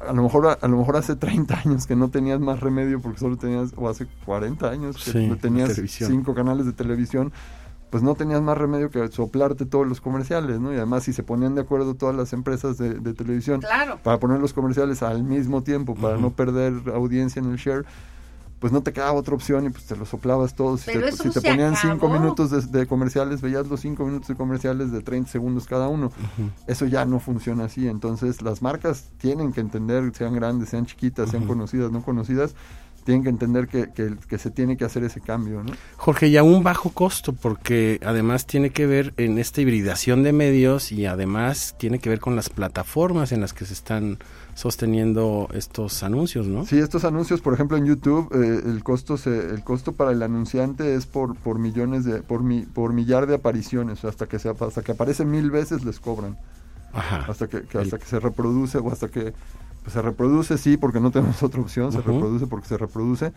a 0.05 0.11
lo 0.11 0.21
mejor 0.21 0.57
a, 0.61 0.67
lo 0.67 0.77
mejor 0.77 0.97
hace 0.97 1.15
30 1.15 1.61
años 1.65 1.87
que 1.87 1.95
no 1.95 2.09
tenías 2.09 2.41
más 2.41 2.59
remedio 2.59 2.99
porque 3.01 3.19
solo 3.19 3.37
tenías, 3.37 3.71
o 3.77 3.87
hace 3.87 4.05
40 4.25 4.69
años 4.69 4.97
que 5.03 5.11
Sí, 5.11 5.27
no 5.27 5.37
tenías 5.37 5.73
cinco 5.87 6.35
canales 6.35 6.65
de 6.65 6.73
televisión, 6.73 7.31
pues 7.89 8.03
no 8.03 8.15
tenías 8.15 8.41
más 8.41 8.57
remedio 8.57 8.89
que 8.89 9.07
soplarte 9.07 9.65
todos 9.65 9.87
los 9.87 10.01
comerciales, 10.01 10.59
¿no? 10.59 10.73
Y 10.73 10.75
además 10.75 11.03
si 11.03 11.13
se 11.13 11.23
ponían 11.23 11.55
de 11.55 11.61
acuerdo 11.61 11.95
todas 11.95 12.13
las 12.13 12.33
empresas 12.33 12.77
de, 12.77 12.95
de 12.95 13.13
televisión 13.13 13.61
Claro. 13.61 13.99
para 14.03 14.19
poner 14.19 14.41
los 14.41 14.51
comerciales 14.51 15.01
al 15.01 15.23
mismo 15.23 15.63
tiempo, 15.63 15.95
para 15.95 16.17
no 16.17 16.31
perder 16.31 16.73
audiencia 16.93 17.41
en 17.41 17.51
el 17.51 17.55
share, 17.57 17.85
pues 18.63 18.71
no 18.71 18.81
te 18.81 18.93
quedaba 18.93 19.11
otra 19.11 19.35
opción 19.35 19.65
y 19.65 19.71
pues 19.71 19.83
te 19.83 19.97
lo 19.97 20.05
soplabas 20.05 20.55
todos. 20.55 20.79
Si 20.79 20.85
Pero 20.85 21.01
te, 21.01 21.09
eso 21.09 21.23
si 21.23 21.29
te 21.31 21.41
se 21.41 21.49
ponían 21.49 21.73
acabó. 21.73 21.95
cinco 21.95 22.07
minutos 22.07 22.49
de, 22.49 22.61
de 22.79 22.87
comerciales, 22.87 23.41
veías 23.41 23.67
los 23.67 23.81
cinco 23.81 24.05
minutos 24.05 24.29
de 24.29 24.35
comerciales 24.35 24.89
de 24.93 25.01
30 25.01 25.29
segundos 25.29 25.65
cada 25.67 25.89
uno. 25.89 26.13
Eso 26.65 26.85
ya 26.85 27.03
no 27.03 27.19
funciona 27.19 27.65
así. 27.65 27.89
Entonces 27.89 28.41
las 28.41 28.61
marcas 28.61 29.09
tienen 29.17 29.51
que 29.51 29.59
entender, 29.59 30.09
sean 30.15 30.33
grandes, 30.33 30.69
sean 30.69 30.85
chiquitas, 30.85 31.31
sean 31.31 31.45
conocidas, 31.45 31.91
no 31.91 32.01
conocidas, 32.03 32.55
tienen 33.03 33.23
que 33.23 33.29
entender 33.29 33.67
que, 33.67 33.91
que, 33.93 34.15
que 34.27 34.37
se 34.37 34.49
tiene 34.49 34.77
que 34.77 34.85
hacer 34.85 35.03
ese 35.03 35.21
cambio, 35.21 35.63
¿no? 35.63 35.73
Jorge, 35.97 36.27
y 36.27 36.37
a 36.37 36.43
un 36.43 36.63
bajo 36.63 36.89
costo, 36.91 37.33
porque 37.33 37.99
además 38.05 38.45
tiene 38.47 38.69
que 38.71 38.85
ver 38.87 39.13
en 39.17 39.37
esta 39.37 39.61
hibridación 39.61 40.23
de 40.23 40.33
medios 40.33 40.91
y 40.91 41.05
además 41.05 41.75
tiene 41.77 41.99
que 41.99 42.09
ver 42.09 42.19
con 42.19 42.35
las 42.35 42.49
plataformas 42.49 43.31
en 43.31 43.41
las 43.41 43.53
que 43.53 43.65
se 43.65 43.73
están 43.73 44.17
sosteniendo 44.55 45.49
estos 45.53 46.03
anuncios, 46.03 46.47
¿no? 46.47 46.65
Sí, 46.65 46.77
estos 46.79 47.03
anuncios, 47.05 47.41
por 47.41 47.53
ejemplo, 47.53 47.75
en 47.75 47.85
YouTube, 47.85 48.29
eh, 48.33 48.61
el 48.65 48.83
costo 48.83 49.17
se, 49.17 49.49
el 49.49 49.63
costo 49.63 49.91
para 49.93 50.11
el 50.11 50.23
anunciante 50.23 50.95
es 50.95 51.05
por, 51.05 51.35
por 51.35 51.59
millones 51.59 52.05
de, 52.05 52.21
por 52.21 52.43
mi, 52.43 52.61
por 52.61 52.93
millar 52.93 53.27
de 53.27 53.35
apariciones, 53.35 54.05
hasta 54.05 54.27
que 54.27 54.39
se, 54.39 54.49
hasta 54.49 54.81
que 54.81 54.91
aparece 54.93 55.25
mil 55.25 55.51
veces 55.51 55.83
les 55.83 55.99
cobran, 55.99 56.37
Ajá. 56.93 57.25
hasta 57.27 57.47
que, 57.47 57.63
que- 57.63 57.77
El- 57.79 57.83
hasta 57.85 57.97
que 57.97 58.05
se 58.05 58.19
reproduce 58.19 58.77
o 58.77 58.91
hasta 58.91 59.07
que 59.09 59.33
pues, 59.83 59.93
se 59.93 60.01
reproduce, 60.01 60.57
sí, 60.57 60.77
porque 60.77 60.99
no 60.99 61.11
tenemos 61.11 61.43
otra 61.43 61.61
opción, 61.61 61.91
se 61.91 61.99
reproduce 62.13 62.47
porque 62.47 62.67
se 62.67 62.77
reproduce, 62.77 63.33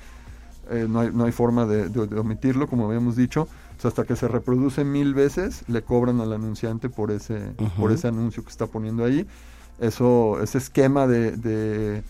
eh, 0.70 0.86
no 0.88 1.00
hay, 1.00 1.10
no 1.12 1.24
hay 1.24 1.32
forma 1.32 1.66
de, 1.66 1.88
de- 1.88 2.06
de 2.06 2.18
omitirlo, 2.18 2.66
como 2.68 2.86
habíamos 2.86 3.16
dicho, 3.16 3.42
o 3.78 3.80
sea, 3.80 3.88
hasta 3.88 4.04
que 4.04 4.16
se 4.16 4.26
reproduce 4.28 4.84
mil 4.84 5.14
veces 5.14 5.62
le 5.68 5.82
cobran 5.82 6.20
al 6.20 6.32
anunciante 6.32 6.88
por 6.88 7.10
ese, 7.10 7.52
por 7.78 7.92
ese 7.92 8.08
anuncio 8.08 8.42
que 8.42 8.50
está 8.50 8.66
poniendo 8.66 9.04
ahí. 9.04 9.26
Eso, 9.78 10.40
ese 10.42 10.56
esquema 10.58 11.06
de, 11.06 11.32
de, 11.36 12.02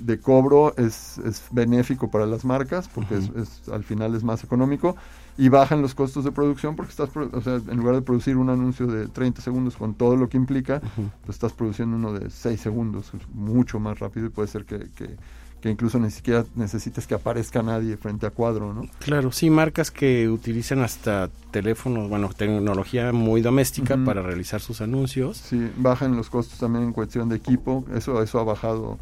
de 0.00 0.20
cobro 0.20 0.74
es, 0.76 1.16
es 1.18 1.44
benéfico 1.50 2.10
para 2.10 2.26
las 2.26 2.44
marcas 2.44 2.88
porque 2.94 3.16
es, 3.16 3.68
al 3.72 3.84
final 3.84 4.14
es 4.14 4.22
más 4.22 4.44
económico 4.44 4.94
y 5.38 5.48
bajan 5.48 5.82
los 5.82 5.94
costos 5.94 6.24
de 6.24 6.32
producción 6.32 6.76
porque 6.76 6.90
estás, 6.90 7.10
o 7.14 7.40
sea, 7.40 7.54
en 7.56 7.76
lugar 7.76 7.94
de 7.94 8.02
producir 8.02 8.36
un 8.36 8.50
anuncio 8.50 8.86
de 8.86 9.08
30 9.08 9.42
segundos 9.42 9.76
con 9.76 9.94
todo 9.94 10.16
lo 10.16 10.28
que 10.28 10.36
implica, 10.36 10.80
pues 11.24 11.36
estás 11.36 11.52
produciendo 11.52 11.96
uno 11.96 12.12
de 12.12 12.30
6 12.30 12.60
segundos, 12.60 13.12
mucho 13.34 13.78
más 13.78 13.98
rápido 13.98 14.26
y 14.26 14.30
puede 14.30 14.48
ser 14.48 14.64
que, 14.64 14.78
que, 14.96 15.16
que 15.60 15.70
incluso 15.70 15.98
ni 15.98 16.10
siquiera 16.10 16.44
necesites 16.54 17.06
que 17.06 17.14
aparezca 17.14 17.62
nadie 17.62 17.96
frente 17.96 18.26
a 18.26 18.30
cuadro, 18.30 18.72
¿no? 18.72 18.88
Claro, 19.00 19.32
sí, 19.32 19.50
marcas 19.50 19.90
que 19.90 20.28
utilizan 20.28 20.80
hasta 20.80 21.28
teléfonos, 21.50 22.08
bueno, 22.08 22.30
tecnología 22.34 23.12
muy 23.12 23.42
doméstica 23.42 23.98
para 24.04 24.22
realizar 24.22 24.60
sus 24.60 24.80
anuncios. 24.80 25.36
Sí, 25.36 25.70
bajan 25.76 26.16
los 26.16 26.30
costos 26.30 26.58
también 26.58 26.84
en 26.84 26.92
cuestión 26.92 27.28
de 27.28 27.36
equipo, 27.36 27.84
eso, 27.94 28.22
eso 28.22 28.38
ha 28.38 28.44
bajado 28.44 28.98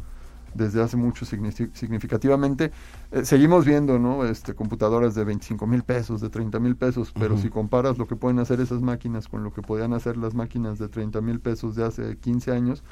desde 0.55 0.81
hace 0.81 0.97
mucho 0.97 1.25
signifi- 1.25 1.69
significativamente. 1.73 2.71
Eh, 3.11 3.25
seguimos 3.25 3.65
viendo, 3.65 3.99
¿no? 3.99 4.25
Este, 4.25 4.53
computadoras 4.55 5.13
de 5.15 5.23
25 5.23 5.67
mil 5.67 5.83
pesos, 5.83 6.21
de 6.21 6.29
30 6.29 6.59
mil 6.59 6.75
pesos, 6.75 7.13
pero 7.17 7.37
si 7.37 7.49
comparas 7.49 7.97
lo 7.97 8.07
que 8.07 8.15
pueden 8.15 8.39
hacer 8.39 8.59
esas 8.61 8.81
máquinas 8.81 9.27
con 9.27 9.43
lo 9.43 9.53
que 9.53 9.61
podían 9.61 9.93
hacer 9.93 10.17
las 10.17 10.33
máquinas 10.33 10.79
de 10.79 10.87
30 10.89 11.21
mil 11.21 11.39
pesos 11.39 11.75
de 11.75 11.83
hace 11.85 12.17
15 12.17 12.51
años, 12.51 12.83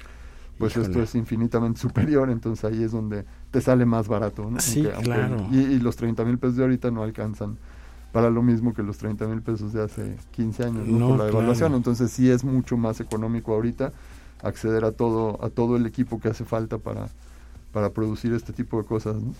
pues 0.60 0.78
esto 0.78 1.02
es 1.02 1.16
infinitamente 1.16 1.80
superior, 1.80 2.30
entonces 2.30 2.64
ahí 2.66 2.84
es 2.84 2.92
donde 2.92 3.26
te 3.52 3.60
sale 3.62 3.86
más 3.86 4.08
barato, 4.08 4.50
¿no? 4.50 4.60
Sí, 4.60 4.88
claro. 5.04 5.48
y, 5.52 5.60
y 5.60 5.80
los 5.80 5.96
30 5.96 6.24
mil 6.26 6.38
pesos 6.38 6.58
de 6.58 6.64
ahorita 6.64 6.92
no 6.92 7.04
alcanzan 7.04 7.58
para 8.12 8.30
lo 8.30 8.44
mismo 8.44 8.74
que 8.74 8.84
los 8.84 8.98
30 8.98 9.28
mil 9.28 9.42
pesos 9.42 9.74
de 9.74 9.84
hace 9.84 10.16
15 10.32 10.64
años, 10.64 10.88
¿no? 10.88 11.00
No, 11.00 11.08
Por 11.08 11.18
la 11.18 11.24
claro. 11.24 11.38
devaluación, 11.38 11.74
entonces 11.74 12.12
sí 12.12 12.30
es 12.30 12.44
mucho 12.44 12.78
más 12.78 13.00
económico 13.00 13.54
ahorita 13.54 13.92
acceder 14.44 14.86
a 14.86 14.92
todo 14.92 15.44
a 15.44 15.50
todo 15.50 15.78
el 15.78 15.86
equipo 15.86 16.20
que 16.20 16.30
hace 16.30 16.46
falta 16.46 16.78
para 16.78 17.08
para 17.74 17.90
producir 17.90 18.32
este 18.34 18.54
tipo 18.54 18.82
de 18.82 18.88
cosas. 18.88 19.16
¿no? 19.16 19.34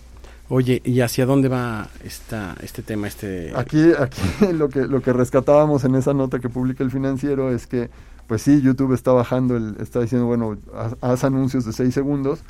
Oye, 0.50 0.82
¿y 0.84 1.00
hacia 1.00 1.24
dónde 1.24 1.48
va 1.48 1.88
esta, 2.04 2.54
este 2.60 2.82
tema? 2.82 3.06
Este... 3.06 3.52
Aquí 3.56 3.92
aquí 3.98 4.20
lo 4.52 4.68
que 4.68 4.82
lo 4.82 5.00
que 5.00 5.12
rescatábamos 5.14 5.84
en 5.84 5.94
esa 5.94 6.12
nota 6.12 6.38
que 6.38 6.50
publica 6.50 6.84
el 6.84 6.90
financiero 6.90 7.50
es 7.50 7.66
que 7.66 7.88
pues 8.26 8.42
sí 8.42 8.60
YouTube 8.60 8.92
está 8.92 9.12
bajando 9.12 9.56
el 9.56 9.76
está 9.80 10.00
diciendo 10.00 10.26
bueno 10.26 10.58
haz, 10.74 10.96
haz 11.00 11.24
anuncios 11.24 11.64
de 11.66 11.72
6 11.72 11.92
segundos 11.92 12.40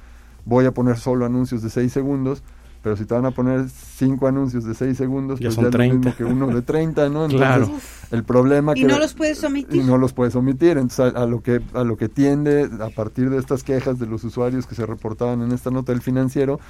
voy 0.45 0.67
a 0.67 0.73
poner 0.73 0.99
solo 0.99 1.27
anuncios 1.27 1.63
de 1.63 1.71
6 1.71 1.93
segundos 1.93 2.43
pero 2.85 2.97
si 2.97 3.05
te 3.07 3.15
van 3.15 3.25
a 3.27 3.33
poner 3.33 3.69
cinco 3.97 4.29
anuncios 4.29 4.63
de 4.65 4.75
6 4.75 4.97
segundos 4.97 5.41
Ya 5.41 5.47
pues 5.49 5.55
son 5.57 5.65
ya 5.65 5.69
es 5.71 5.73
lo 5.75 5.79
30. 5.79 5.97
mismo 5.97 6.17
que 6.17 6.25
uno 6.25 6.47
de 6.49 6.63
30 6.63 7.09
no 7.09 7.25
entonces 7.25 7.39
Claro. 7.39 7.71
el 8.13 8.23
problema 8.25 8.73
Y 8.77 8.83
que 8.83 8.87
no 8.87 8.99
los 9.01 9.15
puedes 9.15 9.43
omitir. 9.43 9.81
y 9.83 9.85
no 9.85 9.99
los 9.99 10.13
puedes 10.13 10.37
omitir. 10.37 10.77
Entonces, 10.79 11.01
a, 11.17 11.23
a 11.23 11.27
lo 11.27 11.43
que 11.43 11.61
a 11.73 11.83
lo 11.83 11.97
que 11.97 12.09
tiende 12.09 12.69
a 12.81 12.91
partir 12.91 13.31
de 13.31 13.39
estas 13.39 13.65
quejas 13.65 13.99
de 13.99 14.07
los 14.07 14.23
usuarios 14.23 14.67
que 14.69 14.75
se 14.77 14.87
reportaban 14.87 15.43
en 15.43 15.51
esta 15.51 15.71
nota 15.73 15.91
del 15.93 16.03
financiero, 16.03 16.61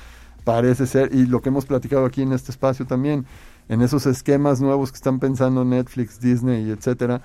parece 0.44 0.86
ser 0.86 1.12
y 1.14 1.26
lo 1.26 1.40
que 1.42 1.48
hemos 1.50 1.66
platicado 1.66 2.04
aquí 2.06 2.22
en 2.22 2.32
este 2.32 2.50
espacio 2.52 2.86
también, 2.86 3.26
en 3.68 3.82
esos 3.82 4.06
esquemas 4.06 4.60
nuevos 4.60 4.92
que 4.92 4.96
están 4.96 5.18
pensando 5.18 5.64
Netflix, 5.64 6.20
Disney, 6.20 6.70
etcétera, 6.70 7.22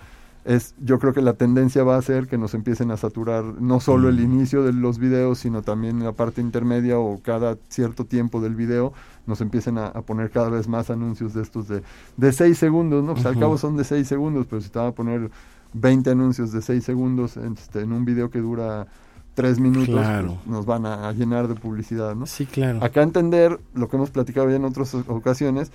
es 0.50 0.74
yo 0.84 0.98
creo 1.00 1.14
que 1.14 1.22
la 1.22 1.34
tendencia 1.34 1.84
va 1.84 1.96
a 1.98 2.02
ser 2.02 2.28
que 2.28 2.38
nos 2.38 2.54
empiecen 2.54 2.90
a 2.92 2.98
saturar 2.98 3.44
no 3.44 3.80
solo 3.80 4.10
el 4.10 4.16
Mm. 4.18 4.32
inicio 4.34 4.64
de 4.64 4.74
los 4.74 4.98
videos, 4.98 5.40
sino 5.40 5.62
también 5.62 6.04
la 6.04 6.12
parte 6.12 6.42
intermedia 6.42 6.98
o 6.98 7.20
cada 7.22 7.58
cierto 7.70 8.06
tiempo 8.06 8.42
del 8.42 8.56
video 8.56 8.92
nos 9.28 9.42
empiecen 9.42 9.78
a, 9.78 9.88
a 9.88 10.02
poner 10.02 10.32
cada 10.32 10.50
vez 10.50 10.68
más 10.68 10.90
anuncios 10.90 11.34
de 11.34 11.44
estos 11.44 11.68
de, 11.68 11.84
de 12.18 12.32
6 12.34 12.58
segundos, 12.58 13.04
¿no? 13.04 13.14
Pues 13.14 13.26
al 13.28 13.38
cabo 13.38 13.58
son 13.58 13.78
de 13.78 13.84
6 13.84 14.08
segundos, 14.08 14.48
pero 14.50 14.60
si 14.62 14.70
te 14.70 14.80
van 14.80 14.88
a 14.88 14.92
poner 14.92 15.30
20 15.74 16.10
anuncios 16.10 16.52
de 16.52 16.62
6 16.64 16.84
segundos 16.84 17.38
en, 17.38 17.54
este, 17.54 17.82
en 17.82 17.92
un 17.94 18.04
video 18.04 18.32
que 18.32 18.40
dura 18.40 18.88
3 19.36 19.60
minutos, 19.60 19.90
Claro. 19.96 20.38
pues, 20.38 20.48
nos 20.48 20.66
van 20.66 20.86
a, 20.88 21.08
a 21.10 21.14
llenar 21.14 21.48
de 21.48 21.54
publicidad, 21.56 22.16
¿no? 22.16 22.26
Sí, 22.26 22.48
claro. 22.48 22.84
Acá 22.84 23.04
entender 23.04 23.60
lo 23.76 23.88
que 23.88 23.98
hemos 23.98 24.10
platicado 24.10 24.50
ya 24.50 24.56
en 24.56 24.66
otras 24.66 24.96
ocasiones, 24.96 25.72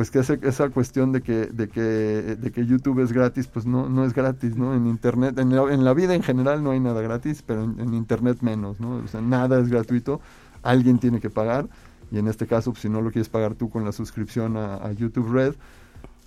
pues 0.00 0.10
que 0.10 0.18
esa 0.20 0.70
cuestión 0.70 1.12
de 1.12 1.20
que, 1.20 1.44
de 1.44 1.68
que, 1.68 1.82
de 1.82 2.50
que 2.52 2.64
YouTube 2.64 3.00
es 3.00 3.12
gratis, 3.12 3.48
pues 3.48 3.66
no, 3.66 3.86
no 3.90 4.06
es 4.06 4.14
gratis, 4.14 4.56
¿no? 4.56 4.74
En 4.74 4.86
Internet, 4.86 5.38
en 5.38 5.54
la, 5.54 5.70
en 5.70 5.84
la 5.84 5.92
vida 5.92 6.14
en 6.14 6.22
general 6.22 6.64
no 6.64 6.70
hay 6.70 6.80
nada 6.80 7.02
gratis, 7.02 7.44
pero 7.46 7.64
en, 7.64 7.92
Internet 7.92 8.38
menos, 8.40 8.80
¿no? 8.80 8.92
O 9.04 9.08
sea, 9.08 9.20
nada 9.20 9.60
es 9.60 9.68
gratuito, 9.68 10.22
alguien 10.62 11.00
tiene 11.00 11.20
que 11.20 11.28
pagar, 11.28 11.68
y 12.10 12.18
en 12.18 12.28
este 12.28 12.46
caso, 12.46 12.70
pues, 12.70 12.80
si 12.80 12.88
no 12.88 13.02
lo 13.02 13.10
quieres 13.10 13.28
pagar 13.28 13.56
tú 13.56 13.68
con 13.68 13.84
la 13.84 13.92
suscripción 13.92 14.56
a, 14.56 14.90
YouTube 14.92 15.30
Red, 15.30 15.54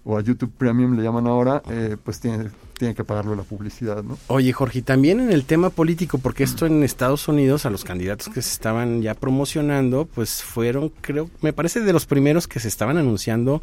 o 0.03 0.19
a 0.19 0.21
YouTube 0.21 0.51
Premium 0.55 0.95
le 0.95 1.01
llaman 1.01 1.25
ahora, 1.25 1.63
eh, 1.67 1.97
pues 2.03 2.19
tiene, 2.19 2.51
tiene 2.83 2.95
que 2.95 3.05
pagarlo 3.05 3.33
la 3.33 3.43
publicidad, 3.43 4.03
¿no? 4.03 4.17
Oye, 4.27 4.51
Jorge, 4.51 4.81
también 4.81 5.21
en 5.21 5.31
el 5.31 5.45
tema 5.45 5.69
político, 5.69 6.17
porque 6.17 6.43
esto 6.43 6.65
en 6.65 6.83
Estados 6.83 7.29
Unidos, 7.29 7.65
a 7.65 7.69
los 7.69 7.85
candidatos 7.85 8.27
que 8.27 8.41
se 8.41 8.51
estaban 8.51 9.01
ya 9.01 9.13
promocionando, 9.13 10.05
pues 10.13 10.43
fueron, 10.43 10.91
creo, 10.99 11.29
me 11.39 11.53
parece 11.53 11.79
de 11.79 11.93
los 11.93 12.05
primeros 12.05 12.45
que 12.45 12.59
se 12.59 12.67
estaban 12.67 12.97
anunciando 12.97 13.61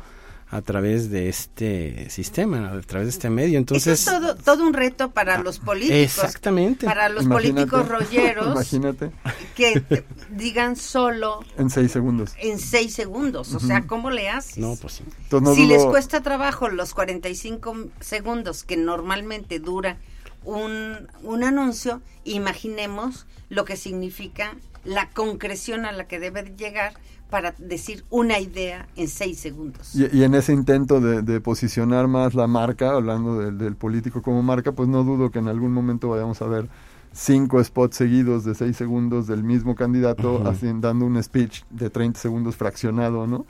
a 0.52 0.62
través 0.62 1.10
de 1.10 1.28
este 1.28 2.10
sistema, 2.10 2.70
a 2.72 2.80
través 2.80 3.06
de 3.06 3.10
este 3.10 3.30
medio. 3.30 3.56
Entonces, 3.58 4.00
Eso 4.02 4.10
es 4.16 4.20
todo, 4.20 4.34
todo 4.34 4.66
un 4.66 4.72
reto 4.74 5.12
para 5.12 5.38
los 5.42 5.60
políticos. 5.60 5.96
exactamente. 6.24 6.86
Para 6.86 7.08
los 7.08 7.24
Imagínate, 7.24 7.70
políticos 7.70 7.88
rolleros 7.88 8.46
Imagínate, 8.52 9.12
que 9.54 10.04
digan 10.30 10.74
solo 10.74 11.44
en 11.56 11.70
seis 11.70 11.92
segundos. 11.92 12.32
en 12.40 12.58
seis 12.58 12.92
segundos. 12.94 13.54
O 13.54 13.60
sea, 13.60 13.86
¿cómo 13.86 14.10
le 14.10 14.28
haces? 14.28 14.58
No, 14.58 14.74
pues 14.76 14.94
sí. 14.94 15.04
No 15.30 15.54
si 15.54 15.66
les 15.66 15.84
cuesta 15.84 16.20
trabajo 16.20 16.68
los 16.68 16.94
45 16.94 17.88
segundos 18.00 18.64
que 18.64 18.76
normalmente 18.76 19.60
dura 19.60 19.98
un, 20.44 21.08
un 21.22 21.44
anuncio, 21.44 22.02
imaginemos 22.24 23.26
lo 23.50 23.64
que 23.64 23.76
significa 23.76 24.56
la 24.84 25.10
concreción 25.10 25.84
a 25.84 25.92
la 25.92 26.08
que 26.08 26.18
debe 26.18 26.54
llegar 26.56 26.94
para 27.30 27.54
decir 27.58 28.04
una 28.10 28.38
idea 28.38 28.88
en 28.96 29.08
seis 29.08 29.38
segundos. 29.38 29.94
Y, 29.94 30.18
y 30.18 30.24
en 30.24 30.34
ese 30.34 30.52
intento 30.52 31.00
de, 31.00 31.22
de 31.22 31.40
posicionar 31.40 32.08
más 32.08 32.34
la 32.34 32.46
marca, 32.46 32.90
hablando 32.92 33.38
del, 33.38 33.56
del 33.58 33.76
político 33.76 34.20
como 34.22 34.42
marca, 34.42 34.72
pues 34.72 34.88
no 34.88 35.04
dudo 35.04 35.30
que 35.30 35.38
en 35.38 35.48
algún 35.48 35.72
momento 35.72 36.08
vayamos 36.08 36.42
a 36.42 36.46
ver 36.46 36.68
cinco 37.12 37.62
spots 37.62 37.96
seguidos 37.96 38.44
de 38.44 38.54
seis 38.54 38.76
segundos 38.76 39.26
del 39.26 39.42
mismo 39.42 39.74
candidato 39.74 40.46
haciendo, 40.48 40.88
dando 40.88 41.06
un 41.06 41.22
speech 41.22 41.62
de 41.70 41.90
30 41.90 42.20
segundos 42.20 42.56
fraccionado, 42.56 43.26
¿no? 43.26 43.44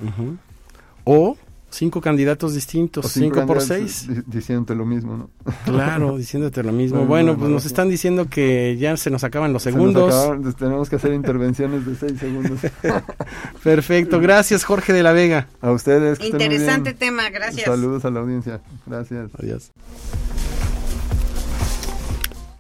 O 1.05 1.37
cinco 1.71 2.01
candidatos 2.01 2.55
distintos, 2.55 3.05
O 3.07 3.09
cinco, 3.09 3.47
por 3.47 3.61
seis. 3.61 4.07
di- 4.09 4.23
diciéndote 4.27 4.75
lo 4.75 4.85
mismo, 4.85 5.17
¿no? 5.17 5.31
Claro, 5.65 6.17
diciéndote 6.19 6.63
lo 6.63 6.73
mismo. 6.73 7.07
Bueno, 7.07 7.37
pues 7.39 7.51
nos 7.51 7.65
están 7.65 7.89
diciendo 7.89 8.27
que 8.29 8.77
ya 8.79 8.97
se 8.97 9.11
nos 9.11 9.25
acaban 9.25 9.53
los 9.53 9.63
Se 9.63 9.71
nos 9.71 9.79
segundos. 9.79 10.13
acabaron, 10.15 10.53
tenemos 10.55 10.91
que 10.91 10.97
hacer 10.97 11.13
intervenciones 11.15 11.87
de 11.87 11.95
seis 11.95 12.19
segundos. 12.19 12.59
Perfecto, 13.63 14.21
gracias 14.21 14.65
Jorge 14.65 14.93
de 14.93 15.03
la 15.03 15.13
Vega. 15.13 15.49
A 15.61 15.71
ustedes. 15.73 16.19
que 16.19 16.27
estén 16.27 16.39
muy 16.39 16.49
bien. 16.49 16.61
Interesante 16.63 16.95
tema, 16.95 17.31
gracias. 17.31 17.67
Saludos 17.67 18.05
a 18.05 18.11
la 18.11 18.21
audiencia. 18.21 18.61
Gracias. 18.87 19.31
Adiós. 19.39 19.71